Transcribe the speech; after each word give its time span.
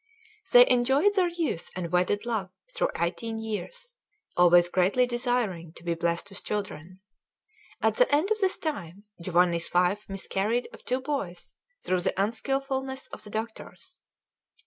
They 0.51 0.67
enjoyed 0.67 1.13
their 1.13 1.27
youth 1.27 1.69
and 1.75 1.91
wedded 1.91 2.25
love 2.25 2.49
through 2.75 2.89
eighteen 2.95 3.37
years, 3.37 3.93
always 4.35 4.67
greatly 4.67 5.05
desiring 5.05 5.73
to 5.73 5.83
be 5.83 5.93
blessed 5.93 6.29
with 6.29 6.43
children. 6.43 7.01
At 7.83 7.97
the 7.97 8.11
end 8.11 8.31
of 8.31 8.39
this 8.39 8.57
time 8.57 9.03
Giovanni's 9.21 9.71
wife 9.75 10.09
miscarried 10.09 10.67
of 10.73 10.83
two 10.85 11.01
boys 11.01 11.53
through 11.85 12.01
the 12.01 12.19
unskilfulness 12.19 13.09
of 13.13 13.23
the 13.23 13.29
doctors. 13.29 13.99